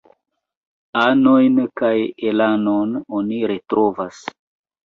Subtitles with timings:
[1.01, 1.93] Anojn kaj
[2.31, 4.27] elanon oni retrovas.